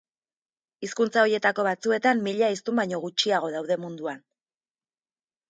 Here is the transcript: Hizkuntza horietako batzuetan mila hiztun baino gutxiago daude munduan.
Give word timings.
Hizkuntza 0.85 1.21
horietako 1.25 1.65
batzuetan 1.67 2.23
mila 2.29 2.49
hiztun 2.57 2.81
baino 2.83 3.03
gutxiago 3.05 3.53
daude 3.59 3.79
munduan. 3.85 4.27